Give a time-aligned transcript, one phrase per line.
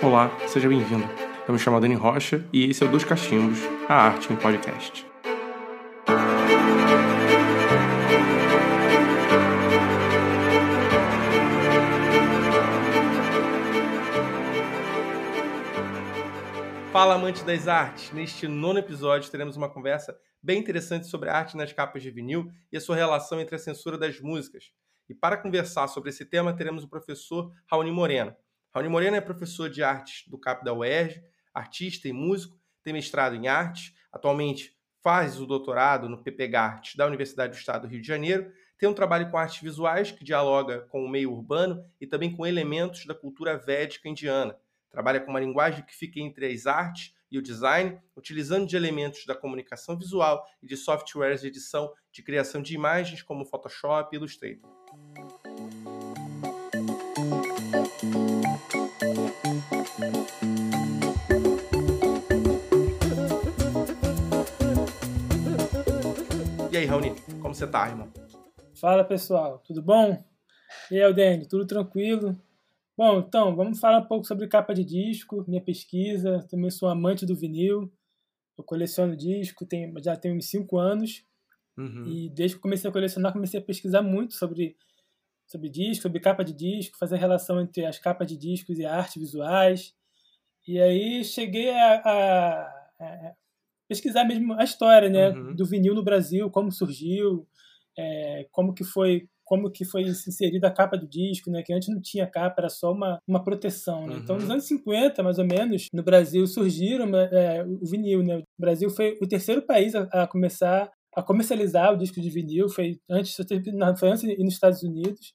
[0.00, 1.04] Olá, seja bem-vindo.
[1.48, 5.04] Eu me chamo Dani Rocha e esse é o Dos Cachimbos, a arte em podcast.
[16.92, 18.12] Fala, amante das artes!
[18.12, 22.48] Neste nono episódio teremos uma conversa bem interessante sobre a arte nas capas de vinil
[22.70, 24.70] e a sua relação entre a censura das músicas.
[25.08, 28.32] E para conversar sobre esse tema, teremos o professor Raoni Moreno.
[28.74, 31.22] Raoni Moreno é professor de artes do CAP da UERJ,
[31.54, 37.52] artista e músico, tem mestrado em artes, atualmente faz o doutorado no PPG da Universidade
[37.52, 41.04] do Estado do Rio de Janeiro, tem um trabalho com artes visuais que dialoga com
[41.04, 44.56] o meio urbano e também com elementos da cultura védica indiana.
[44.90, 49.26] Trabalha com uma linguagem que fica entre as artes e o design, utilizando de elementos
[49.26, 54.16] da comunicação visual e de softwares de edição de criação de imagens como Photoshop e
[54.16, 54.70] Illustrator.
[58.00, 58.02] E
[66.76, 68.08] aí, Raoni, como você tá, irmão?
[68.80, 70.16] Fala pessoal, tudo bom?
[70.92, 72.40] E aí, Aldene, tudo tranquilo?
[72.96, 76.46] Bom, então, vamos falar um pouco sobre capa de disco, minha pesquisa.
[76.48, 77.92] Também sou amante do vinil.
[78.56, 81.24] Eu coleciono disco, tem, já tenho uns 5 anos.
[81.76, 82.06] Uhum.
[82.06, 84.76] E desde que comecei a colecionar, comecei a pesquisar muito sobre,
[85.48, 89.16] sobre disco, sobre capa de disco, fazer relação entre as capas de discos e artes
[89.20, 89.94] visuais.
[90.66, 92.62] E aí cheguei a, a,
[93.00, 93.32] a
[93.88, 95.56] pesquisar mesmo a história né, uhum.
[95.56, 97.46] do vinil no Brasil, como surgiu,
[97.98, 101.62] é, como que foi como que foi inserida a capa do disco, né?
[101.62, 104.16] Que antes não tinha capa, era só uma, uma proteção, né?
[104.16, 104.20] Uhum.
[104.20, 104.52] Então, nos uhum.
[104.52, 108.36] anos 50, mais ou menos, no Brasil surgiram é, o vinil, né?
[108.36, 112.68] O Brasil foi o terceiro país a, a começar a comercializar o disco de vinil,
[112.68, 113.36] foi antes
[113.74, 115.34] na França e nos Estados Unidos.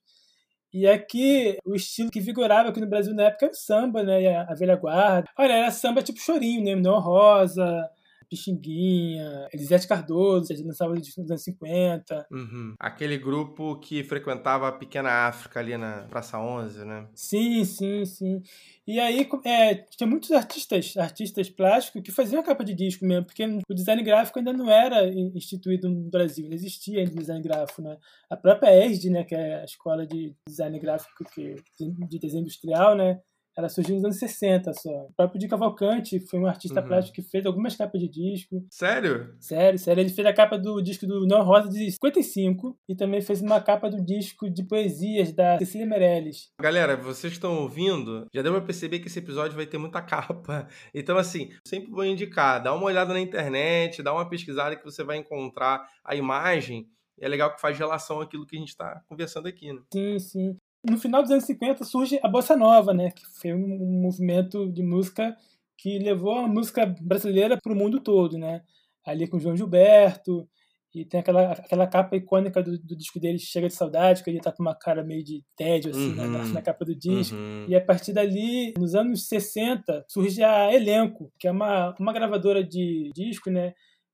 [0.74, 4.38] E aqui, o estilo que vigorava aqui no Brasil na época era o samba, né?
[4.38, 5.30] A velha guarda.
[5.38, 6.76] Olha, era samba tipo chorinho, né?
[6.76, 7.90] Não rosa,
[8.34, 12.28] Pixinguinha, Elisete Cardoso, já dançava nos anos 50.
[12.32, 12.74] Uhum.
[12.80, 17.08] Aquele grupo que frequentava a Pequena África ali na Praça 11, né?
[17.14, 18.42] Sim, sim, sim.
[18.88, 23.26] E aí é, tinha muitos artistas, artistas plásticos que faziam a capa de disco mesmo,
[23.26, 27.82] porque o design gráfico ainda não era instituído no Brasil, não existia ainda design gráfico,
[27.84, 27.98] né?
[28.30, 32.96] A própria ESD, né, que é a escola de design gráfico que, de desenho industrial,
[32.96, 33.22] né,
[33.56, 34.90] ela surgiu nos anos 60 só.
[34.90, 36.88] O próprio Di Cavalcante foi um artista uhum.
[36.88, 38.66] plástico que fez algumas capas de disco.
[38.70, 39.36] Sério?
[39.40, 40.02] Sério, sério.
[40.02, 43.62] Ele fez a capa do disco do Não Rosa de 55 e também fez uma
[43.62, 46.52] capa do disco de poesias da Cecília Meirelles.
[46.60, 48.28] Galera, vocês estão ouvindo?
[48.34, 50.68] Já deu pra perceber que esse episódio vai ter muita capa.
[50.94, 55.04] Então, assim, sempre vou indicar, dá uma olhada na internet, dá uma pesquisada que você
[55.04, 56.88] vai encontrar a imagem.
[57.20, 59.82] É legal que faz relação àquilo que a gente está conversando aqui, né?
[59.94, 64.02] Sim, sim no final dos anos 50 surge a bossa nova, né, que foi um
[64.02, 65.36] movimento de música
[65.78, 68.62] que levou a música brasileira para o mundo todo, né?
[69.06, 70.48] Ali com João Gilberto
[70.94, 74.40] e tem aquela, aquela capa icônica do, do disco dele Chega de Saudade, que ele
[74.40, 77.36] tá com uma cara meio de tédio assim uhum, na, na, capa do disco.
[77.36, 77.66] Uhum.
[77.68, 82.64] E a partir dali, nos anos 60, surge a Elenco, que é uma, uma gravadora
[82.64, 83.74] de disco, né?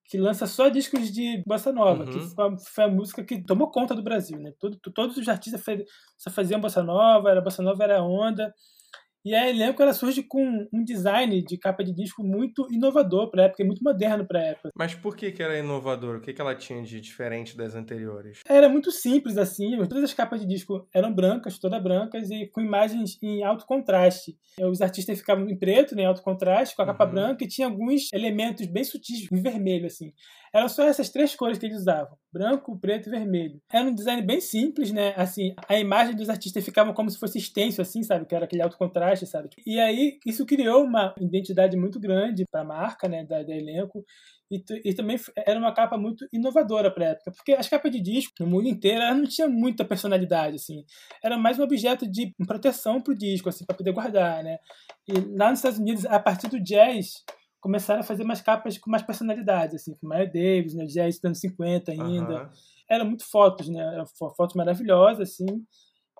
[0.09, 2.09] Que lança só discos de bossa nova, uhum.
[2.09, 4.51] que foi a, foi a, música que tomou conta do Brasil, né?
[4.59, 5.63] Todo, todos os artistas
[6.17, 8.51] só faziam bossa nova, era bossa nova era onda.
[9.25, 13.43] E a elenco ela surge com um design de capa de disco muito inovador para
[13.43, 14.69] a época, muito moderno para a época.
[14.75, 16.17] Mas por que, que era inovador?
[16.17, 18.39] O que, que ela tinha de diferente das anteriores?
[18.47, 19.77] Era muito simples assim.
[19.87, 24.37] Todas as capas de disco eram brancas, todas brancas e com imagens em alto contraste.
[24.59, 27.11] Os artistas ficavam em preto, né, em alto contraste, com a capa uhum.
[27.11, 30.13] branca e tinha alguns elementos bem sutis em vermelho assim.
[30.53, 33.61] Eram só essas três cores que eles usavam: branco, preto e vermelho.
[33.71, 35.13] Era um design bem simples, né?
[35.15, 38.25] Assim, a imagem dos artistas ficava como se fosse extenso, assim, sabe?
[38.25, 39.49] Que era aquele alto contraste, sabe?
[39.65, 43.25] E aí isso criou uma identidade muito grande para a marca, né?
[43.25, 44.03] Da, da elenco.
[44.51, 45.15] E, e, também
[45.45, 48.99] era uma capa muito inovadora para época, porque as capas de disco no mundo inteiro
[49.15, 50.83] não tinha muita personalidade, assim.
[51.23, 54.57] Era mais um objeto de proteção para o disco, assim, para poder guardar, né?
[55.07, 57.23] E lá nos Estados Unidos, a partir do jazz,
[57.59, 61.25] começaram a fazer mais capas com mais personalidade, assim, com Miles Davis, né, jazz dos
[61.25, 62.43] anos 50 ainda.
[62.43, 62.49] Uhum.
[62.89, 65.65] Eram muito fotos, né, eram fotos maravilhosas, assim.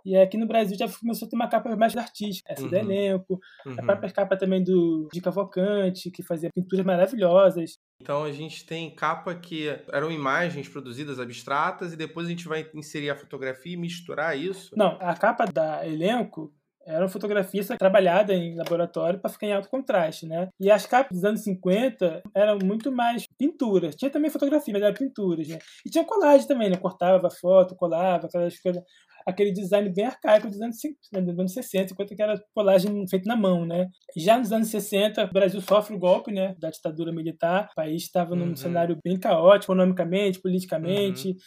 [0.06, 2.70] E aqui no Brasil já começou a ter uma capa mais artística, essa uhum.
[2.70, 3.76] do elenco, uhum.
[3.78, 7.78] a própria capa também do de Cavalcante, que fazia pinturas maravilhosas.
[8.02, 12.70] Então a gente tem capa que eram imagens produzidas abstratas e depois a gente vai
[12.74, 14.74] inserir a fotografia e misturar isso?
[14.76, 16.54] Não, a capa da elenco
[16.90, 20.50] era uma fotografia trabalhada em laboratório para ficar em alto contraste, né?
[20.60, 23.96] E as capas dos anos 50 eram muito mais pinturas.
[23.96, 25.60] Tinha também fotografia, mas eram pinturas, né?
[25.86, 26.78] E tinha colagem também, né?
[26.78, 28.84] Cortava foto, colava, aquelas coisas.
[29.28, 30.78] aquele design bem arcaico dos anos,
[31.14, 33.88] né, dos anos 60, enquanto que era colagem feita na mão, né?
[34.18, 37.70] Já nos anos 60, o Brasil sofre o golpe, né, da ditadura militar.
[37.72, 38.56] O país estava num uhum.
[38.56, 41.30] cenário bem caótico, economicamente, politicamente.
[41.30, 41.38] Uhum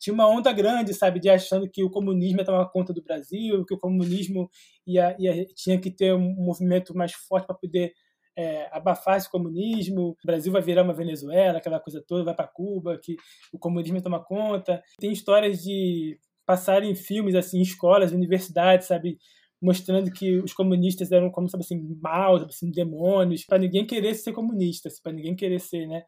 [0.00, 3.64] tinha uma onda grande, sabe, de achando que o comunismo ia tomar conta do Brasil,
[3.66, 4.48] que o comunismo
[4.86, 7.92] ia, ia tinha que ter um movimento mais forte para poder
[8.36, 12.48] é, abafar esse comunismo, o Brasil vai virar uma Venezuela, aquela coisa toda, vai para
[12.48, 13.16] Cuba, que
[13.52, 14.82] o comunismo toma conta.
[14.98, 19.18] Tem histórias de passarem filmes assim em escolas, universidades, sabe,
[19.60, 24.32] mostrando que os comunistas eram como sabe assim maus, assim demônios, para ninguém querer ser
[24.32, 26.02] comunista, assim, para ninguém querer ser, né?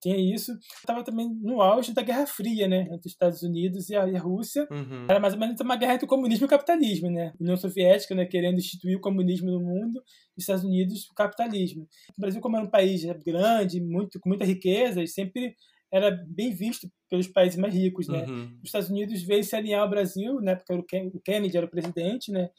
[0.00, 0.56] Tinha isso.
[0.78, 4.16] Estava também no auge da Guerra Fria, né, entre os Estados Unidos e a, e
[4.16, 4.66] a Rússia.
[4.70, 5.06] Uhum.
[5.08, 7.32] Era mais ou menos uma guerra entre o comunismo e o capitalismo, né?
[7.40, 10.02] União Soviética, né, querendo instituir o comunismo no mundo,
[10.36, 11.88] os Estados Unidos o capitalismo.
[12.16, 15.54] O Brasil, como era um país grande, muito com muita riqueza, sempre
[15.92, 18.24] era bem visto pelos países mais ricos, né?
[18.26, 18.58] Uhum.
[18.62, 20.54] Os Estados Unidos veio se alinhar ao Brasil, né?
[20.54, 20.76] Porque
[21.14, 22.50] o Kennedy era o presidente, né?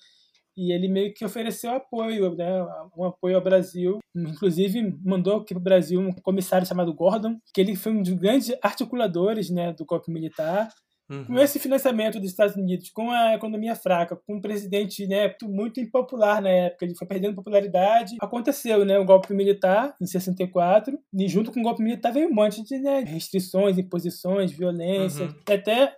[0.60, 2.62] E ele meio que ofereceu apoio, né,
[2.98, 4.00] um apoio ao Brasil.
[4.14, 8.12] Inclusive, mandou aqui para o Brasil um comissário chamado Gordon, que ele foi um dos
[8.12, 10.68] grandes articuladores né, do golpe militar.
[11.10, 11.26] Uhum.
[11.26, 15.80] Com esse financiamento dos Estados Unidos, com a economia fraca, com um presidente né, muito
[15.80, 18.18] impopular na época, ele foi perdendo popularidade.
[18.22, 22.34] Aconteceu né, o golpe militar em 64, e junto com o golpe militar veio um
[22.34, 25.26] monte de né, restrições, imposições, violência.
[25.26, 25.36] Uhum.
[25.48, 25.96] Até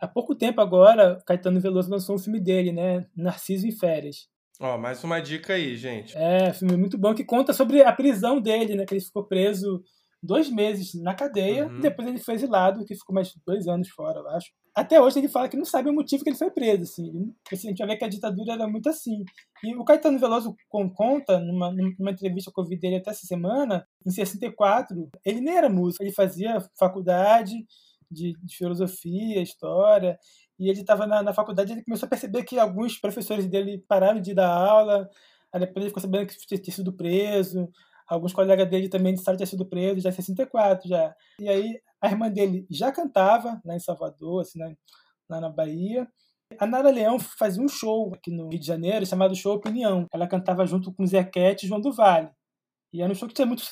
[0.00, 3.06] há pouco tempo agora, Caetano Veloso lançou um filme dele, né?
[3.16, 4.28] Narciso em Férias.
[4.60, 6.16] Ó, oh, mais uma dica aí, gente.
[6.16, 8.84] É, filme muito bom que conta sobre a prisão dele, né?
[8.84, 9.82] Que ele ficou preso
[10.22, 11.80] dois meses na cadeia, uhum.
[11.80, 14.50] depois ele foi exilado, que ficou mais dois anos fora, eu acho.
[14.74, 17.10] Até hoje ele fala que não sabe o motivo que ele foi preso, assim.
[17.50, 19.24] assim a gente vai ver que a ditadura era muito assim.
[19.64, 23.86] E o Caetano Veloso conta, numa, numa entrevista que eu vi dele até essa semana,
[24.06, 27.54] em 64, ele nem era músico, ele fazia faculdade,
[28.10, 30.18] de, de filosofia, história,
[30.58, 34.20] e ele estava na, na faculdade ele começou a perceber que alguns professores dele pararam
[34.20, 35.08] de dar aula,
[35.52, 37.68] aí depois ele ficou sabendo que tinha sido preso,
[38.08, 41.14] alguns colegas dele também disseram que tinha sido preso, já em 64 já.
[41.40, 44.74] E aí a irmã dele já cantava lá em Salvador, assim, né,
[45.28, 46.08] lá na Bahia,
[46.58, 50.06] a Nara Leão fazia um show aqui no Rio de Janeiro chamado Show Opinião.
[50.12, 52.30] Ela cantava junto com Zequete e João do Vale.
[52.92, 53.62] E era um show que tinha muito,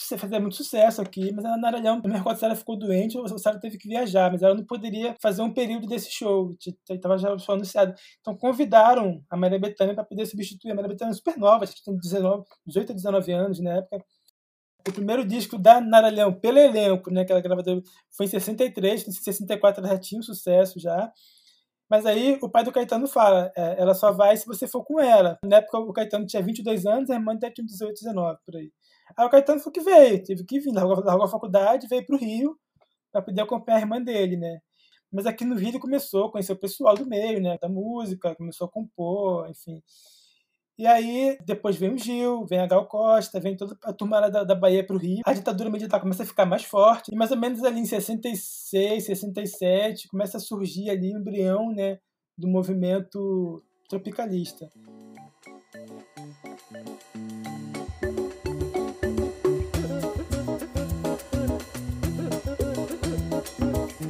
[0.40, 3.76] muito sucesso aqui, mas a Nara Leão, na recordo, ela ficou doente, o Sara teve
[3.76, 6.54] que viajar, mas ela não poderia fazer um período desse show,
[6.88, 7.94] estava já só anunciado.
[8.20, 10.70] Então convidaram a Maria Bethânia para poder substituir.
[10.70, 13.78] A Maria Bethânia é super nova, acho que tem 19, 18 a 19 anos na
[13.78, 14.04] época.
[14.88, 17.82] O primeiro disco da Nara Leão, pelo elenco, né, que ela gravadora,
[18.16, 21.12] foi em 63, em 64 ela já tinha um sucesso já.
[21.90, 25.00] Mas aí o pai do Caetano fala, é, ela só vai se você for com
[25.00, 25.38] ela.
[25.42, 28.70] Na época o Caetano tinha 22 anos, a irmã deve ter 18, 19, por aí.
[29.16, 32.16] Aí o Caetano foi que veio, teve que vir, largou, largou a faculdade, veio para
[32.16, 32.58] o Rio
[33.12, 34.60] para poder acompanhar a irmã dele, né?
[35.10, 37.56] Mas aqui no Rio ele começou a conhecer o pessoal do meio, né?
[37.60, 39.82] Da música, começou a compor, enfim.
[40.78, 44.44] E aí, depois vem o Gil, vem a Gal Costa, vem toda a turma da,
[44.44, 45.22] da Bahia para o Rio.
[45.26, 47.12] A ditadura militar começa a ficar mais forte.
[47.12, 51.98] E mais ou menos ali em 66, 67, começa a surgir ali o embrião, né?
[52.36, 54.70] Do movimento tropicalista.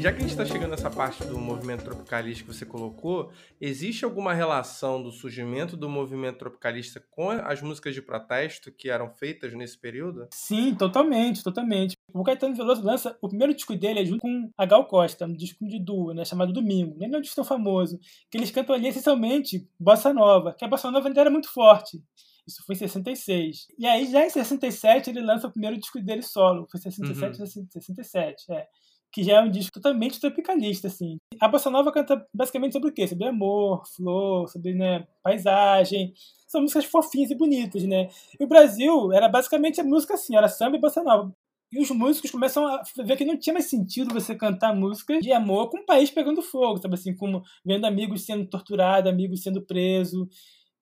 [0.00, 4.04] Já que a gente está chegando nessa parte do movimento tropicalista que você colocou, existe
[4.04, 9.52] alguma relação do surgimento do movimento tropicalista com as músicas de protesto que eram feitas
[9.54, 10.28] nesse período?
[10.32, 11.96] Sim, totalmente, totalmente.
[12.14, 15.34] O Caetano Veloso lança o primeiro disco dele é junto com a Gal Costa, um
[15.34, 16.96] disco de duo, né, chamado Domingo.
[16.96, 17.98] Nem é um disco tão famoso,
[18.30, 22.00] que eles cantam ali essencialmente bossa nova, que a bossa nova ainda era muito forte.
[22.46, 23.66] Isso foi em 66.
[23.78, 26.66] E aí, já em 67, ele lança o primeiro disco dele solo.
[26.70, 27.66] Foi 67, uhum.
[27.68, 28.66] 67, é
[29.12, 31.16] que já é um disco totalmente tropicalista, assim.
[31.40, 33.06] A bossa nova canta basicamente sobre o quê?
[33.06, 36.12] Sobre amor, flor, sobre né, paisagem.
[36.46, 38.08] São músicas fofinhas e bonitas, né?
[38.38, 41.32] E o Brasil era basicamente a música assim, era samba e bossa nova.
[41.70, 45.32] E os músicos começam a ver que não tinha mais sentido você cantar música de
[45.32, 49.60] amor com o país pegando fogo, sabe assim, como vendo amigos sendo torturados, amigos sendo
[49.60, 50.26] presos.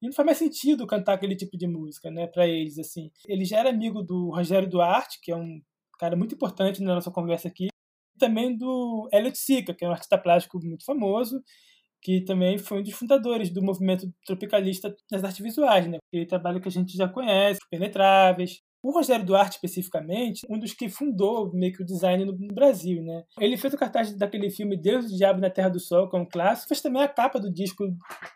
[0.00, 3.11] E não faz mais sentido cantar aquele tipo de música, né, para eles assim.
[3.26, 5.61] Ele já era amigo do Rogério Duarte, que é um
[5.99, 7.68] cara muito importante na nossa conversa aqui,
[8.16, 11.42] também do Elliot Sica, que é um artista plástico muito famoso,
[12.02, 15.99] que também foi um dos fundadores do movimento tropicalista nas artes visuais, né?
[16.12, 18.61] Ele trabalho que a gente já conhece, Penetráveis.
[18.82, 23.25] O Rogério Duarte, especificamente, um dos que fundou meio que o design no, Brasil, né?
[23.40, 26.20] Ele fez o cartaz daquele filme Deus e Diabo na Terra do Sol, que é
[26.20, 27.85] um clássico, fez também a capa do disco,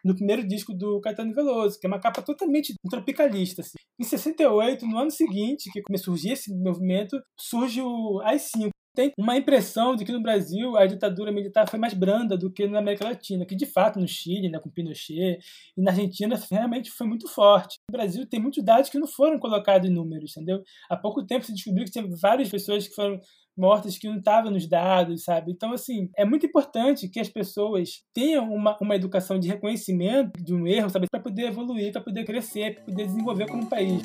[0.05, 3.61] do primeiro disco do Caetano Veloso, que é uma capa totalmente tropicalista.
[3.61, 3.79] Assim.
[4.01, 9.13] Em 68, no ano seguinte, que começou a surgir esse movimento, surge o AI-5, Tem
[9.17, 12.81] uma impressão de que no Brasil a ditadura militar foi mais branda do que na
[12.81, 15.39] América Latina, que de fato no Chile, né, com Pinochet,
[15.77, 17.79] e na Argentina realmente foi muito forte.
[17.91, 20.63] No Brasil tem muitos dados que não foram colocados em números, entendeu?
[20.89, 23.21] Há pouco tempo se descobriu que tinha várias pessoas que foram
[23.57, 25.53] mortas que não estavam nos dados, sabe?
[25.53, 30.55] Então, assim, é muito importante que as pessoas tenham uma, uma educação de reconhecimento de
[30.55, 31.07] um erro, sabe?
[31.11, 34.03] Para poder evoluir, para poder crescer, para poder desenvolver como país.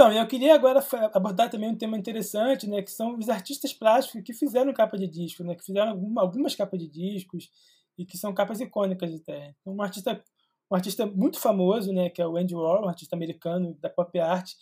[0.00, 4.22] Então, eu queria agora abordar também um tema interessante, né, que são os artistas plásticos
[4.22, 7.50] que fizeram capa de disco, né, que fizeram algumas capas de discos
[7.98, 9.54] e que são capas icônicas até.
[9.60, 10.24] Então, um artista
[10.70, 14.18] um artista muito famoso, né, que é o Andy Warhol, um artista americano da pop
[14.18, 14.52] art.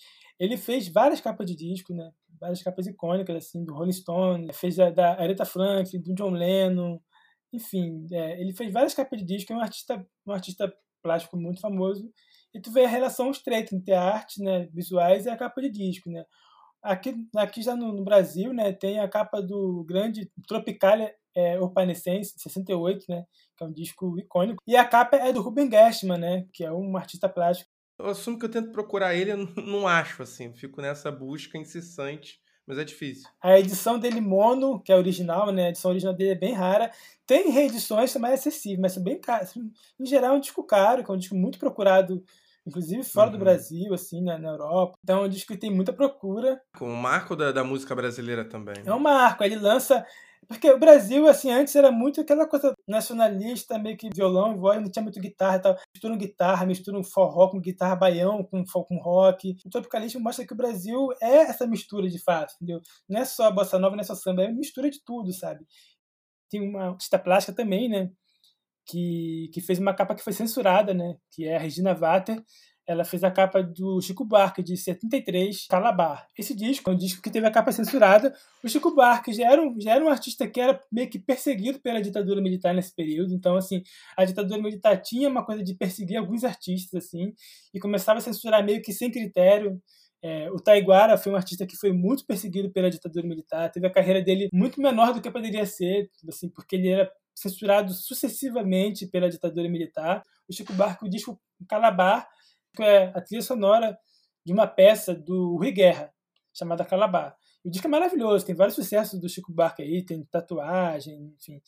[0.41, 4.81] Ele fez várias capas de disco, né, várias capas icônicas assim do Rolling Stone, fez
[4.81, 6.99] a da Aretha Franklin, do John Lennon,
[7.53, 11.61] enfim, é, ele fez várias capas de disco, é um artista, um artista plástico muito
[11.61, 12.11] famoso.
[12.55, 15.71] E tu vê a relação estreita entre a arte, né, visuais e a capa de
[15.71, 16.25] disco, né.
[16.83, 22.35] Aqui, aqui já no, no Brasil, né, tem a capa do grande Tropicalia é, Urbanescence,
[22.37, 23.25] 68, né,
[23.57, 24.63] que é um disco icônico.
[24.67, 27.71] E a capa é do Ruben Gerstmann, né, que é um artista plástico.
[27.99, 32.39] Eu assumo que eu tento procurar ele, eu não acho, assim, fico nessa busca incessante,
[32.69, 33.27] mas é difícil.
[33.41, 36.93] A edição dele mono, que é original, né, a edição original dele é bem rara.
[37.27, 39.57] Tem reedições, mais acessíveis, mas são bem caras.
[39.57, 42.23] Em geral, é um disco caro, que é um disco muito procurado
[42.67, 43.33] inclusive fora uhum.
[43.33, 44.99] do Brasil, assim, né, na Europa.
[45.03, 46.61] Então é um disco que tem muita procura.
[46.77, 48.77] Com o marco da, da música brasileira também.
[48.85, 50.05] É um marco, ele lança
[50.49, 54.81] porque o Brasil, assim, antes era muito aquela coisa nacionalista, meio que violão e voz,
[54.81, 55.77] não tinha muito guitarra e tal.
[55.95, 59.55] Misturam guitarra, misturam forró com guitarra baião, com, com rock.
[59.67, 62.81] O tropicalismo mostra que o Brasil é essa mistura de fato, entendeu?
[63.07, 65.67] Não é só bossa nova, não é só samba, é mistura de tudo, sabe?
[66.51, 68.11] Tem uma artista plástica também, né?
[68.87, 71.17] Que, que fez uma capa que foi censurada, né?
[71.31, 72.43] Que é a Regina Vater
[72.89, 76.27] ela fez a capa do Chico Buarque, de 73, Calabar.
[76.39, 78.35] Esse disco é um disco que teve a capa censurada.
[78.65, 81.79] O Chico Buarque já era, um, já era um artista que era meio que perseguido
[81.81, 83.35] pela ditadura militar nesse período.
[83.35, 83.83] Então, assim,
[84.17, 87.35] a ditadura militar tinha uma coisa de perseguir alguns artistas, assim,
[87.75, 89.79] e começava a censurar meio que sem critério.
[90.23, 93.91] É, o Taiguara foi um artista que foi muito perseguido pela ditadura militar, teve a
[93.91, 99.29] carreira dele muito menor do que poderia ser, assim, porque ele era censurado sucessivamente pela
[99.29, 100.23] ditadura militar.
[100.49, 102.27] O Chico Buarque, o disco Calabar,
[102.81, 103.99] é a trilha sonora
[104.45, 106.13] de uma peça do Rui Guerra,
[106.55, 107.37] chamada Calabar.
[107.65, 111.61] O disco é maravilhoso, tem vários sucessos do Chico Buarque aí, tem tatuagem, enfim.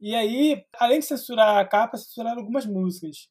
[0.00, 3.28] E aí, além de censurar a capa, censuraram algumas músicas.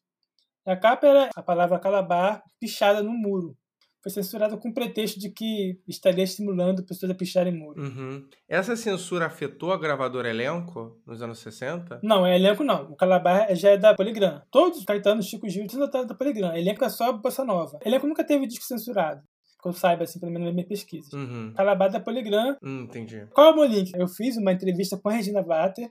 [0.64, 3.56] A capa era a palavra Calabar pichada no muro
[4.02, 7.82] foi censurado com o pretexto de que estaria estimulando pessoas a picharem muro.
[7.82, 8.26] Uhum.
[8.48, 12.00] Essa censura afetou a gravadora Elenco nos anos 60?
[12.02, 12.90] Não, é Elenco não.
[12.90, 14.42] O Calabar já é da Poligram.
[14.50, 16.56] Todos os Caetano, Chico Gil, são da Poligram.
[16.56, 17.78] Elenco é só Bossa Nova.
[17.84, 19.22] Elenco nunca teve disco censurado
[19.60, 21.12] que eu saiba, assim, pelo menos nas minhas pesquisas.
[21.12, 21.52] Uhum.
[21.54, 22.56] Calabar da Poligram.
[22.62, 23.26] Hum, entendi.
[23.32, 23.92] Qual é o meu link?
[23.94, 25.90] Eu fiz uma entrevista com a Regina Vater,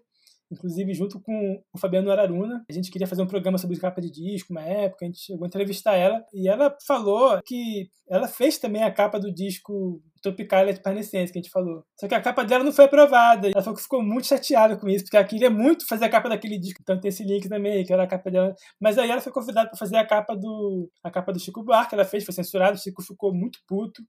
[0.52, 2.64] inclusive junto com o Fabiano Araruna.
[2.70, 5.46] A gente queria fazer um programa sobre capa de disco, uma época, a gente chegou
[5.46, 10.74] a entrevistar ela, e ela falou que ela fez também a capa do disco Tropicalia
[10.74, 11.84] de Parnescense, que a gente falou.
[12.00, 13.50] Só que a capa dela não foi aprovada.
[13.50, 16.30] Ela falou que ficou muito chateada com isso, porque ela queria muito fazer a capa
[16.30, 16.80] daquele disco.
[16.82, 18.54] Então tem esse link também, que era a capa dela.
[18.82, 21.96] Mas aí ela foi convidada para fazer a capa do a capa do Chico Buarque,
[21.96, 24.02] ela fez, foi censurada, o Chico ficou muito puto.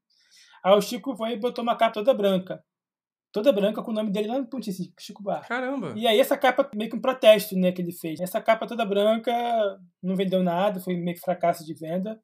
[0.65, 2.61] Aí o Chico foi e botou uma capa toda branca
[3.33, 5.47] toda branca com o nome dele lá no pontinho, assim, Chico Bar.
[5.47, 5.95] Caramba!
[5.97, 8.21] E aí essa capa, meio que um protesto, né, que ele fez.
[8.21, 9.33] Essa capa toda branca
[10.03, 12.21] não vendeu nada, foi meio que fracasso de venda.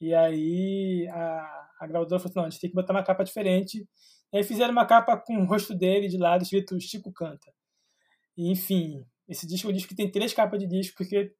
[0.00, 3.22] E aí a, a gravadora falou assim, não, a gente tem que botar uma capa
[3.22, 3.86] diferente.
[4.32, 7.52] E aí fizeram uma capa com o rosto dele de lado, escrito Chico Canta.
[8.36, 11.32] E, enfim, esse disco é um disco que tem três capas de disco, porque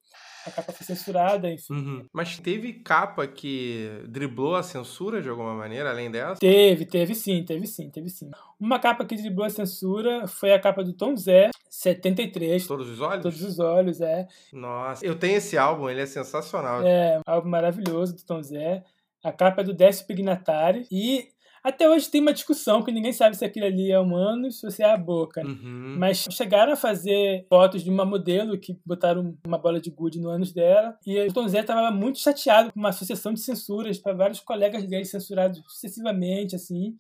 [0.46, 1.74] a capa foi censurada, enfim.
[1.74, 2.06] Uhum.
[2.12, 6.38] Mas teve capa que driblou a censura de alguma maneira, além dessa?
[6.40, 8.30] Teve, teve sim, teve sim, teve sim.
[8.58, 12.66] Uma capa que driblou a censura foi a capa do Tom Zé, 73.
[12.66, 13.22] Todos os olhos?
[13.22, 14.26] Todos os olhos, é.
[14.52, 16.82] Nossa, eu tenho esse álbum, ele é sensacional.
[16.86, 18.84] É, um álbum maravilhoso do Tom Zé.
[19.22, 20.86] A capa é do Décio Pignatari.
[20.90, 21.28] E
[21.62, 24.82] até hoje tem uma discussão que ninguém sabe se aquilo ali é humano, se você
[24.82, 25.42] é a boca.
[25.46, 25.96] Uhum.
[25.98, 30.30] Mas chegaram a fazer fotos de uma modelo que botaram uma bola de gude no
[30.30, 30.96] ânus dela.
[31.06, 34.86] E o Tom Zé estava muito chateado com uma sucessão de censuras para vários colegas
[34.86, 36.96] dele censurados sucessivamente, assim.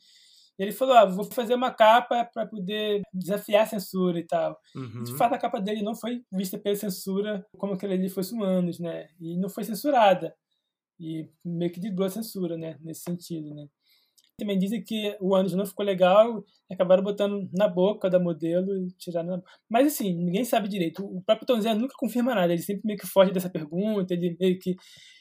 [0.58, 4.60] E ele falou: ah, vou fazer uma capa para poder desafiar a censura e tal.
[4.76, 5.04] Uhum.
[5.04, 8.78] De fato, a capa dele não foi vista pela censura como aquele ali fosse humanos,
[8.78, 9.08] né?
[9.18, 10.34] E não foi censurada.
[10.98, 12.76] E meio que driblou a censura, né?
[12.82, 13.66] Nesse sentido, né?
[14.40, 18.74] Também dizem que o ânus não ficou legal e acabaram botando na boca da modelo
[18.76, 19.42] e tiraram na...
[19.68, 21.04] Mas assim, ninguém sabe direito.
[21.04, 24.36] O próprio Tom Zé nunca confirma nada, ele sempre meio que foge dessa pergunta, ele
[24.40, 24.74] meio que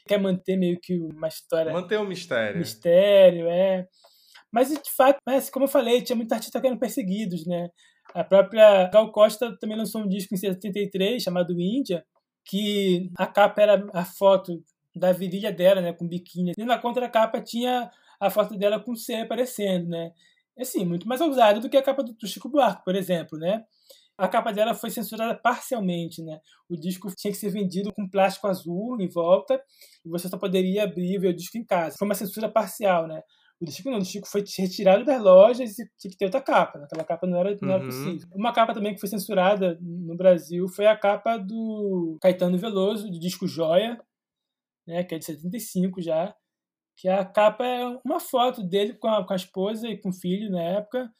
[0.06, 1.72] quer manter meio que uma história...
[1.72, 2.58] Manter o um mistério.
[2.58, 3.86] Mistério, é...
[4.52, 5.18] Mas, de fato,
[5.52, 7.68] como eu falei, tinha muita artista que eram perseguidos, né?
[8.14, 12.04] A própria Gal Costa também lançou um disco em 73 chamado Índia,
[12.44, 14.60] que a capa era a foto
[14.94, 16.52] da virilha dela, né, com biquíni.
[16.58, 17.88] E na contracapa tinha
[18.20, 20.12] a foto dela com C aparecendo, né?
[20.58, 23.64] Assim, muito mais ousado do que a capa do Chico Buarque, por exemplo, né?
[24.18, 26.38] A capa dela foi censurada parcialmente, né?
[26.68, 29.58] O disco tinha que ser vendido com plástico azul em volta
[30.04, 31.96] e você só poderia abrir e ver o disco em casa.
[31.98, 33.22] Foi uma censura parcial, né?
[33.58, 36.24] O do Chico não, o do Chico foi retirado das lojas e tinha que ter
[36.26, 36.78] outra capa.
[36.78, 36.84] Né?
[36.84, 37.88] Aquela capa não era, não era uhum.
[37.88, 38.28] possível.
[38.34, 43.18] Uma capa também que foi censurada no Brasil foi a capa do Caetano Veloso, do
[43.18, 43.98] disco Joia,
[44.86, 46.34] né, que é de 75 já,
[47.00, 50.12] que a capa é uma foto dele com a, com a esposa e com o
[50.12, 51.10] filho na época.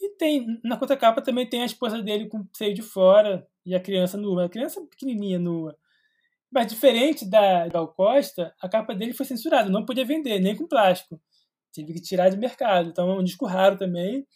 [0.00, 3.74] E tem, na contracapa também tem a esposa dele com o seio de fora e
[3.74, 4.46] a criança nua.
[4.46, 5.76] A criança pequenininha nua.
[6.50, 10.66] Mas diferente da Gal Costa, a capa dele foi censurada, não podia vender, nem com
[10.66, 11.20] plástico.
[11.72, 12.88] Tive que tirar de mercado.
[12.88, 14.26] Então é um disco raro também,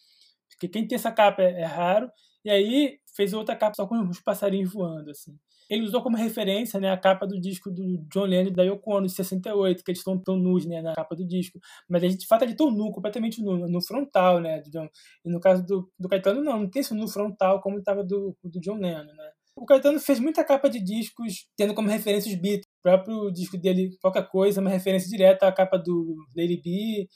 [0.50, 2.10] porque quem tem essa capa é, é raro.
[2.44, 5.38] E aí fez outra capa só com os passarinhos voando, assim.
[5.68, 8.94] Ele usou como referência né, a capa do disco do John Lennon e da Yoko
[8.94, 11.58] Ono, de 68, que eles estão tão nus né, na capa do disco.
[11.88, 14.88] Mas a gente, de fato, ele tão nu, completamente nu, no frontal, né, do John.
[15.24, 18.36] E no caso do, do Caetano, não, não tem isso no frontal como estava do,
[18.44, 19.30] do John Lennon, né.
[19.56, 22.66] O Caetano fez muita capa de discos tendo como referência os Beatles.
[22.78, 27.08] O próprio disco dele, Qualquer Coisa, é uma referência direta à capa do Lady B.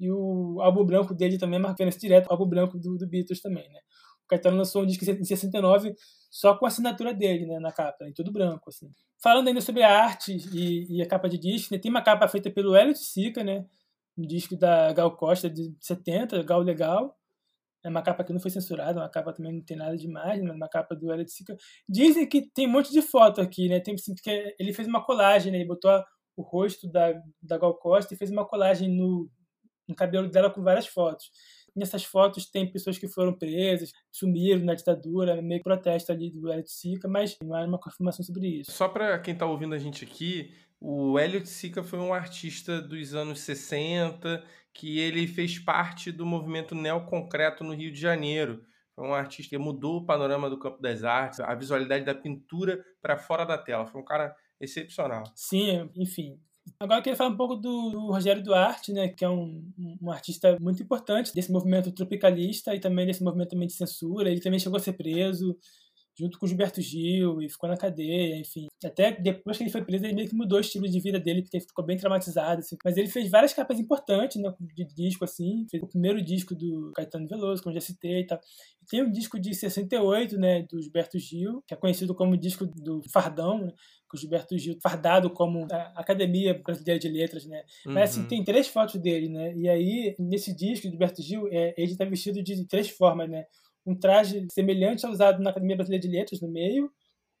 [0.00, 3.06] E o álbum branco dele também é uma referência direta ao álbum branco do, do
[3.06, 3.78] Beatles também, né.
[4.24, 5.94] O Caetano lançou um disco em 69
[6.32, 8.70] só com a assinatura dele né, na capa, em tudo branco.
[8.70, 8.90] Assim.
[9.22, 12.26] Falando ainda sobre a arte e, e a capa de disco, né, tem uma capa
[12.26, 13.66] feita pelo Elliot Sica, né,
[14.16, 17.14] um disco da Gal Costa de 70, Gal Legal.
[17.84, 20.56] É uma capa que não foi censurada, uma capa também não tem nada demais, mas
[20.56, 21.54] uma capa do Elliot Sica.
[21.86, 23.80] Dizem que tem um monte de foto aqui, né?
[23.80, 25.58] Tem, assim, que ele fez uma colagem, né?
[25.58, 25.90] Ele botou
[26.34, 27.12] o rosto da,
[27.42, 29.28] da Gal Costa e fez uma colagem no,
[29.86, 31.30] no cabelo dela com várias fotos.
[31.74, 36.70] Nessas fotos tem pessoas que foram presas, sumiram na ditadura, meio protesto ali do Elliot
[36.70, 38.70] Sica, mas não há uma confirmação sobre isso.
[38.72, 43.14] Só para quem está ouvindo a gente aqui, o Elliot Sica foi um artista dos
[43.14, 48.64] anos 60 que ele fez parte do movimento neoconcreto no Rio de Janeiro.
[48.94, 52.84] Foi um artista que mudou o panorama do campo das artes, a visualidade da pintura
[53.00, 53.86] para fora da tela.
[53.86, 55.24] Foi um cara excepcional.
[55.34, 56.38] Sim, enfim,
[56.78, 59.64] Agora eu queria falar um pouco do, do Rogério Duarte, né, que é um,
[60.00, 64.30] um, artista muito importante desse movimento tropicalista e também desse movimento também de censura.
[64.30, 65.56] Ele também chegou a ser preso
[66.18, 68.66] junto com Gilberto Gil e ficou na cadeia, enfim.
[68.84, 71.42] Até depois que ele foi preso, ele meio que mudou o estilo de vida dele,
[71.42, 72.76] porque ele ficou bem traumatizado, assim.
[72.84, 75.66] Mas ele fez várias capas importantes, né, de disco, assim.
[75.70, 78.38] Fez o primeiro disco do Caetano Veloso, como já citei e tal.
[78.82, 82.66] E tem um disco de 68, né, do Gilberto Gil, que é conhecido como disco
[82.66, 83.72] do Fardão, né,
[84.12, 87.64] com o Gilberto Gil fardado como a Academia Brasileira de Letras, né?
[87.86, 87.94] Uhum.
[87.94, 88.28] Mas assim, uhum.
[88.28, 89.54] tem três fotos dele, né?
[89.56, 93.46] E aí, nesse disco, Gilberto Gil, é, ele está vestido de três formas, né?
[93.86, 96.92] Um traje semelhante ao usado na Academia Brasileira de Letras, no meio,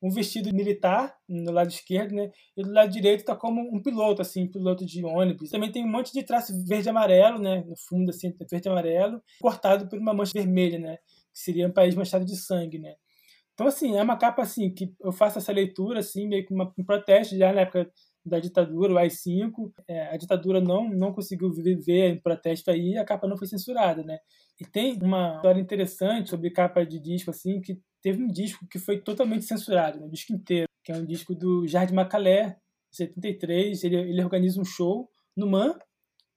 [0.02, 2.30] um vestido militar no lado esquerdo, né?
[2.56, 5.50] E do lado direito está como um piloto, assim, piloto de ônibus.
[5.50, 7.62] Também tem um monte de traço verde e amarelo, né?
[7.66, 10.96] No fundo, assim, verde e amarelo, cortado por uma mancha vermelha, né?
[11.32, 12.96] Que seria um país manchado de sangue, né?
[13.54, 16.72] Então, assim, é uma capa assim que eu faço essa leitura, assim, meio que uma,
[16.78, 17.90] um protesto já na época
[18.24, 19.72] da ditadura, o AI-5.
[19.88, 24.02] É, a ditadura não, não conseguiu viver em protesto aí a capa não foi censurada,
[24.02, 24.18] né?
[24.60, 28.78] E tem uma história interessante sobre capa de disco, assim, que teve um disco que
[28.78, 30.06] foi totalmente censurado, né?
[30.06, 32.56] um disco inteiro, que é um disco do Jardim Macalé,
[32.92, 33.84] 73.
[33.84, 35.76] Ele, ele organiza um show no MAN,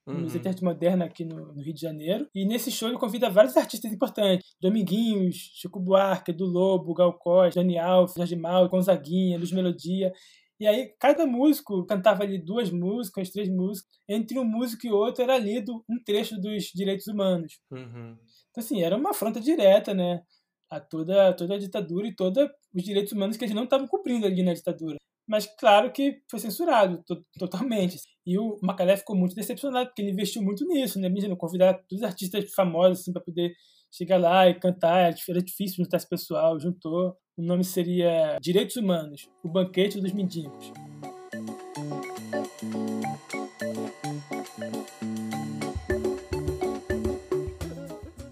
[0.07, 0.21] uhum.
[0.21, 2.27] no de Arte Moderna aqui no, no, Rio de Janeiro.
[2.33, 4.55] E nesse show ele convida vários artistas importantes.
[4.61, 10.11] Dominguinhos, Chico Buarque, do Lobo, Gal Costa, Dani Alves, Jorge Mal, Gonzaguinha, Luz Melodia.
[10.59, 13.89] E aí cada músico cantava ali duas músicas, três músicas.
[14.07, 17.59] Entre um músico e outro era lido um trecho dos direitos humanos.
[17.71, 18.17] Uhum.
[18.51, 20.21] Então assim, era uma afronta direta, né?
[20.69, 24.25] A toda, toda a ditadura e todos os direitos humanos que eles não estavam cumprindo
[24.25, 24.97] ali na ditadura.
[25.27, 27.03] Mas claro que foi censurado
[27.39, 27.97] totalmente.
[28.25, 31.07] E o Macalé ficou muito decepcionado, porque ele investiu muito nisso, né?
[31.07, 33.53] Imagina, convidar todos os artistas famosos assim, para poder
[33.91, 35.13] chegar lá e cantar.
[35.27, 37.15] Era difícil juntar esse pessoal, juntou.
[37.37, 40.71] O nome seria Direitos Humanos O Banquete dos Mendigos.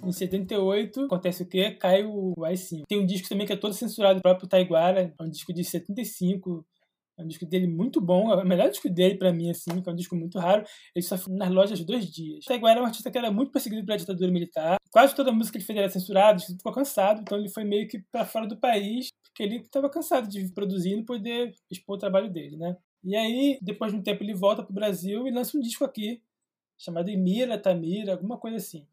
[0.06, 1.72] Em 78, acontece o quê?
[1.72, 2.84] Cai o i5.
[2.88, 5.64] Tem um disco também que é todo censurado, o próprio Taiguara, é um disco de
[5.64, 6.64] 75,
[7.18, 9.90] É um disco dele muito bom, é o melhor disco dele para mim, assim, que
[9.90, 10.66] é um disco muito raro.
[10.96, 12.44] Ele só foi nas lojas dois dias.
[12.46, 14.78] Taiguara é um artista que era muito perseguido pela ditadura militar.
[14.92, 17.64] Quase toda a música que ele fez era censurada, ele ficou cansado, então ele foi
[17.64, 21.54] meio que para fora do país, porque ele estava cansado de produzir e não poder
[21.70, 22.76] expor o trabalho dele, né?
[23.04, 26.22] E aí, depois de um tempo, ele volta pro Brasil e lança um disco aqui,
[26.78, 28.88] chamado Emira, Tamira, alguma coisa assim.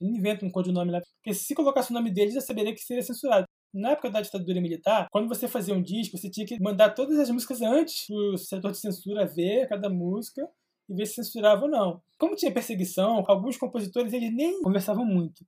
[0.00, 3.02] Ele inventa um codinome lá, porque se colocasse o nome dele, já saberia que seria
[3.02, 3.46] censurado.
[3.74, 7.18] Na época da ditadura militar, quando você fazia um disco, você tinha que mandar todas
[7.18, 10.48] as músicas antes pro setor de censura ver cada música
[10.88, 12.00] e ver se censurava ou não.
[12.18, 15.44] Como tinha perseguição, alguns compositores eles nem conversavam muito.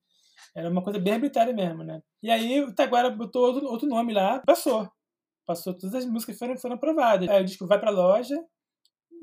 [0.55, 2.03] Era uma coisa bem arbitrária mesmo, né?
[2.23, 4.89] E aí o Taguara botou outro, outro nome lá, passou.
[5.47, 7.29] Passou todas as músicas foram, foram aprovadas.
[7.29, 8.37] Aí o disco vai pra loja,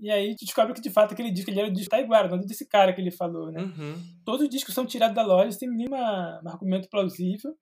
[0.04, 2.68] e aí descobre que de fato aquele disco ele era o disco Taiguara, não desse
[2.68, 3.62] cara que ele falou, né?
[3.62, 3.96] Uhum.
[4.26, 7.56] Todos os discos são tirados da loja sem nenhum argumento plausível.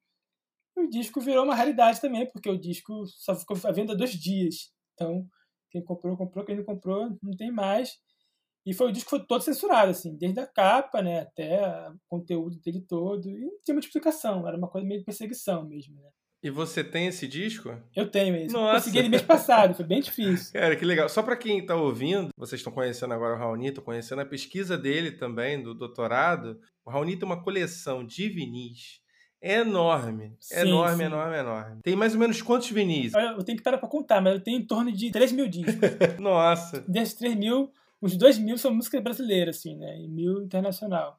[0.75, 4.71] O disco virou uma raridade também, porque o disco só ficou à venda dois dias.
[4.93, 5.27] Então,
[5.69, 7.97] quem comprou, comprou, quem não comprou, não tem mais.
[8.65, 12.59] E foi o disco foi todo censurado, assim, desde a capa, né, até o conteúdo
[12.59, 13.27] dele todo.
[13.27, 16.09] E não tinha multiplicação, era uma coisa meio de perseguição mesmo, né?
[16.43, 17.69] E você tem esse disco?
[17.95, 18.53] Eu tenho esse.
[18.53, 18.85] Nossa.
[18.85, 20.53] Consegui ele mês passado, foi bem difícil.
[20.59, 21.07] Cara, que legal.
[21.07, 24.75] Só para quem está ouvindo, vocês estão conhecendo agora o Raoni, estão conhecendo a pesquisa
[24.75, 26.59] dele também, do doutorado.
[26.83, 28.99] O Raoni tem uma coleção de vinis
[29.41, 30.33] enorme.
[30.39, 31.03] Sim, enorme, sim.
[31.03, 31.81] enorme, enorme.
[31.81, 33.13] Tem mais ou menos quantos vinis?
[33.13, 35.75] Eu tenho que parar pra contar, mas eu tenho em torno de 3 mil discos.
[36.19, 36.83] Nossa.
[36.87, 39.99] Desses 3 mil, uns 2 mil são música brasileira, assim, né?
[39.99, 41.17] E mil internacional.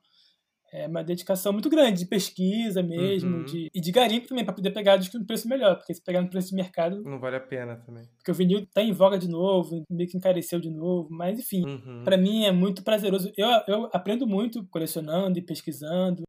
[0.72, 3.44] É uma dedicação muito grande de pesquisa mesmo, uhum.
[3.44, 6.22] de, e de garimpo também, para poder pegar disco no preço melhor, porque se pegar
[6.22, 7.02] no preço de mercado.
[7.02, 8.04] Não vale a pena também.
[8.16, 11.62] Porque o vinil tá em voga de novo, meio que encareceu de novo, mas enfim,
[11.66, 12.04] uhum.
[12.04, 13.30] para mim é muito prazeroso.
[13.36, 16.22] Eu, eu aprendo muito colecionando e pesquisando.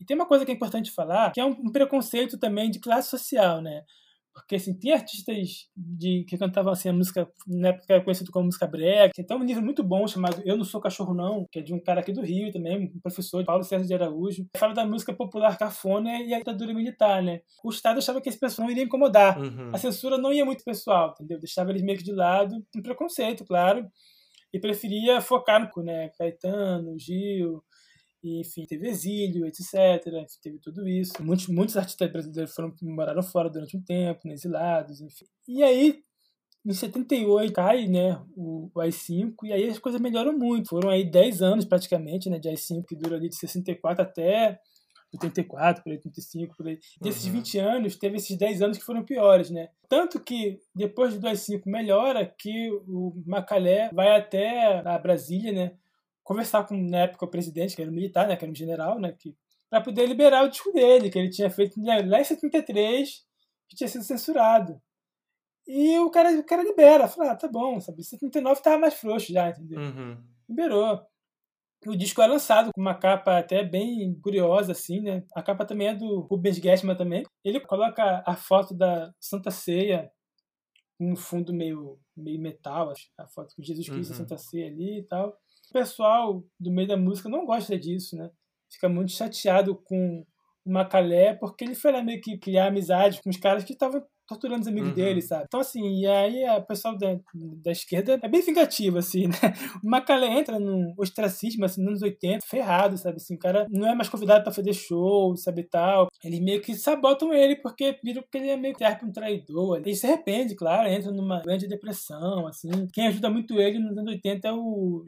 [0.00, 3.10] E tem uma coisa que é importante falar, que é um, preconceito também de classe
[3.10, 3.82] social, né?
[4.32, 8.46] Porque, assim, tem artistas de, que cantavam, assim, a música, na época era conhecido como
[8.46, 11.62] música brega, tem um livro muito bom chamado Eu Não Sou Cachorro Não, que é
[11.62, 14.46] de um cara aqui do Rio também, um professor, Paulo César de Araújo.
[14.56, 17.40] Fala da música popular cafona e a ditadura militar, né?
[17.62, 19.38] O Estado achava que esse pessoal não iria incomodar.
[19.38, 19.70] Uhum.
[19.74, 21.38] A censura não ia muito pessoal, entendeu?
[21.38, 23.86] Deixava eles meio que de lado, um preconceito, claro.
[24.52, 27.62] E preferia focar no, né, Caetano, Gil,
[28.22, 29.72] e, enfim, teve exílio, etc.
[30.42, 31.12] Teve tudo isso.
[31.22, 35.24] Muitos, muitos artistas brasileiros foram, moraram fora durante um tempo, né, exilados, enfim.
[35.48, 36.02] E aí,
[36.64, 40.68] em 78, cai né, o, o AI-5, e aí as coisas melhoram muito.
[40.68, 44.60] Foram aí 10 anos, praticamente, né, de AI-5, que dura ali de 64 até
[45.14, 46.78] 84, por aí, 85, por aí.
[47.00, 47.32] Desses uhum.
[47.32, 49.68] 20 anos, teve esses 10 anos que foram piores, né?
[49.88, 55.72] Tanto que, depois do AI-5 melhora, que o Macalé vai até a Brasília, né?
[56.22, 58.98] Conversar com, na época, o presidente, que era um militar, né, que era um general,
[58.98, 59.36] né, que,
[59.68, 63.24] para poder liberar o disco dele, que ele tinha feito lá em 73,
[63.68, 64.80] que tinha sido censurado.
[65.66, 68.02] E o cara, o cara libera, fala, ah, tá bom, sabe?
[68.02, 69.78] 79 tava mais frouxo já, entendeu?
[69.78, 70.16] Uhum.
[70.48, 71.00] Liberou.
[71.86, 75.24] O disco é lançado com uma capa até bem curiosa, assim, né?
[75.34, 77.22] A capa também é do Rubens Gessman também.
[77.44, 80.10] Ele coloca a foto da Santa Ceia
[80.98, 84.18] um fundo meio, meio metal, a foto com Jesus Cristo uhum.
[84.18, 85.34] Santa Ceia ali e tal.
[85.70, 88.28] O pessoal do meio da música não gosta disso, né?
[88.68, 90.24] Fica muito chateado com
[90.64, 94.04] o Macalé, porque ele foi lá meio que criar amizade com os caras que estavam
[94.30, 94.94] torturando os amigos uhum.
[94.94, 95.44] dele, sabe?
[95.48, 99.34] Então, assim, e aí a pessoal da, da esquerda é bem vingativo, assim, né?
[99.84, 103.16] O Macalé entra num ostracismo, assim, nos anos 80, ferrado, sabe?
[103.16, 106.06] Assim, o cara não é mais convidado para fazer show, sabe, tal.
[106.22, 109.78] Eles meio que sabotam ele, porque viram que ele é meio que um traidor.
[109.78, 112.70] Ele se arrepende, claro, entra numa grande depressão, assim.
[112.92, 115.04] Quem ajuda muito ele nos anos 80 é o,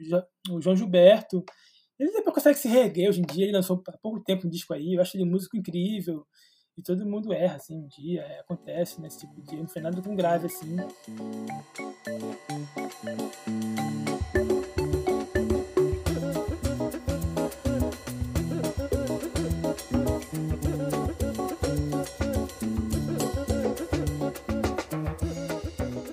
[0.51, 1.45] o João Gilberto.
[1.97, 4.73] Ele depois consegue se reerguer hoje em dia, ele lançou há pouco tempo um disco
[4.73, 6.25] aí, eu acho ele um músico incrível.
[6.75, 9.81] E todo mundo erra, assim, um dia, é, acontece nesse tipo de dia, não foi
[9.81, 10.75] nada tão grave assim.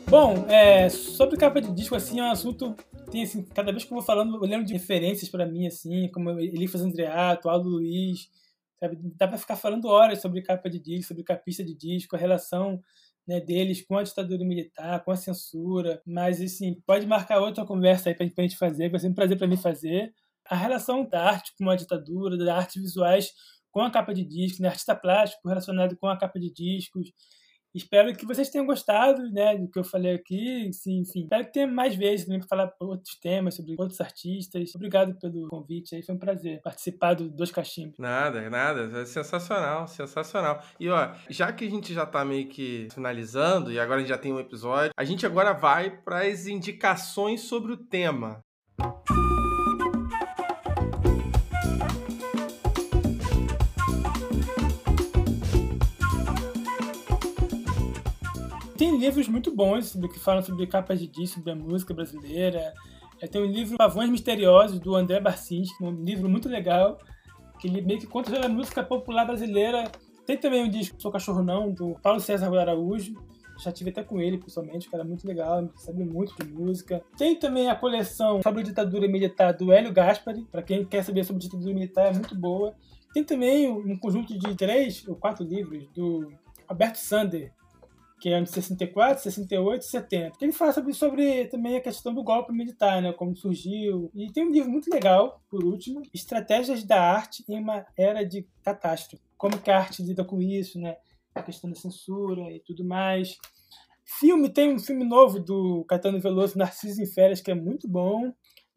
[0.09, 2.77] Bom, é, sobre capa de disco, assim, é um assunto
[3.11, 6.31] tem assim, cada vez que eu vou falando, lembro de referências para mim, assim, como
[6.39, 8.29] Elifas Andreato, Aldo Luiz,
[8.81, 8.99] sabe?
[9.17, 12.83] Dá para ficar falando horas sobre capa de disco, sobre capista de disco, a relação
[13.29, 18.09] né, deles com a ditadura militar, com a censura, mas assim, pode marcar outra conversa
[18.09, 20.13] aí para a gente fazer, vai ser um prazer para mim fazer.
[20.49, 23.31] A relação da arte com a ditadura, da arte visuais
[23.71, 27.13] com a capa de disco, né, artista plástico relacionado com a capa de discos,
[27.75, 30.71] Espero que vocês tenham gostado né, do que eu falei aqui.
[30.73, 34.75] Sim, enfim, espero que tenha mais vezes também para falar outros temas, sobre outros artistas.
[34.75, 37.99] Obrigado pelo convite aí, foi um prazer participar do Dois Cachimbos.
[37.99, 39.01] Nada, nada.
[39.01, 40.63] É sensacional, sensacional.
[40.79, 44.11] E ó, já que a gente já tá meio que finalizando e agora a gente
[44.11, 48.41] já tem um episódio, a gente agora vai para as indicações sobre o tema.
[48.79, 49.30] tem
[59.01, 62.75] livros muito bons que falam sobre capas de disco, sobre a música brasileira.
[63.21, 66.99] É, tem um livro Pavões Misteriosos, do André Barcinski, é um livro muito legal,
[67.59, 69.91] que ele meio que conta sobre a música popular brasileira.
[70.27, 73.15] Tem também um disco Sou Cachorro Não, do Paulo César Araújo.
[73.59, 77.03] Já tive até com ele, pessoalmente, que era muito legal, sabe muito de música.
[77.19, 81.43] Tem também a coleção sobre ditadura militar do Hélio Gaspari, para quem quer saber sobre
[81.43, 82.75] ditadura militar, é muito boa.
[83.13, 86.33] Tem também um conjunto de três ou quatro livros do
[86.67, 87.53] Alberto Sander,
[88.21, 90.39] que é de 64, 68 e 70.
[90.43, 94.11] Ele fala sobre, sobre também a questão do golpe militar, né, como surgiu.
[94.15, 98.47] E tem um livro muito legal, por último, Estratégias da Arte em uma Era de
[98.63, 99.25] Catástrofe.
[99.39, 100.97] Como que a arte lida com isso, né,
[101.35, 103.39] a questão da censura e tudo mais.
[104.05, 108.33] Filme, tem um filme novo do Caetano Veloso, Narciso em Férias, que é muito bom.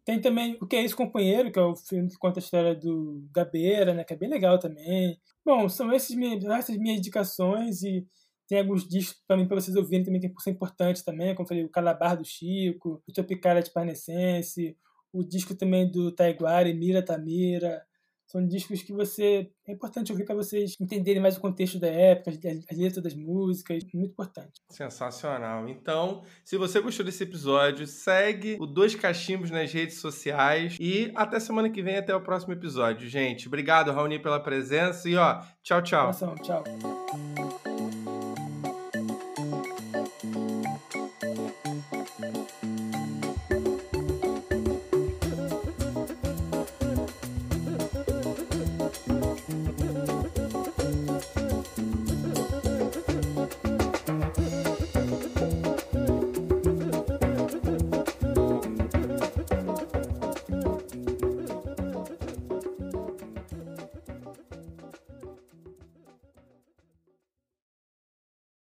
[0.06, 2.76] Tem também O Que É Isso, Companheiro, que é o filme que conta a história
[2.76, 5.20] do Gabeira, né, que é bem legal também.
[5.46, 8.08] Bom, são esses, essas minhas indicações e
[8.54, 11.64] tem alguns discos também para vocês ouvirem, também tem são importantes também, como eu falei,
[11.64, 14.78] o Calabar do Chico, o Tropicália de Parnessense,
[15.12, 17.84] o disco também do Taiguari, Mira Tamira.
[18.28, 22.32] São discos que você é importante ouvir para vocês entenderem mais o contexto da época,
[22.70, 24.62] as letras das músicas, muito importante.
[24.70, 25.68] Sensacional.
[25.68, 31.40] Então, se você gostou desse episódio, segue o Dois Cachimbos nas redes sociais e até
[31.40, 33.48] semana que vem, até o próximo episódio, gente.
[33.48, 36.12] Obrigado, Raoni, pela presença e ó, tchau, tchau.
[36.44, 37.73] Tchau.